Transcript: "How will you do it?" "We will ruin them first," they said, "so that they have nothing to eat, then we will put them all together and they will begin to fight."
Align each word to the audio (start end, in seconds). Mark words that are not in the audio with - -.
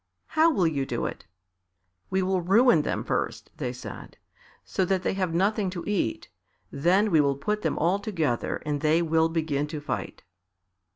"How 0.29 0.49
will 0.49 0.65
you 0.65 0.83
do 0.83 1.05
it?" 1.05 1.27
"We 2.09 2.23
will 2.23 2.41
ruin 2.41 2.81
them 2.81 3.03
first," 3.03 3.51
they 3.57 3.71
said, 3.71 4.17
"so 4.65 4.83
that 4.83 5.03
they 5.03 5.13
have 5.13 5.31
nothing 5.35 5.69
to 5.69 5.83
eat, 5.85 6.27
then 6.71 7.11
we 7.11 7.21
will 7.21 7.35
put 7.37 7.61
them 7.61 7.77
all 7.77 7.99
together 7.99 8.63
and 8.65 8.81
they 8.81 9.03
will 9.03 9.29
begin 9.29 9.67
to 9.67 9.79
fight." 9.79 10.23